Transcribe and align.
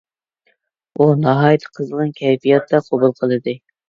ئۇ 0.99 1.07
ناھايىتى 1.25 1.69
قىزغىن 1.79 2.13
كەيپىياتتا 2.21 2.81
قوبۇل 2.89 3.15
قىلدى. 3.21 3.55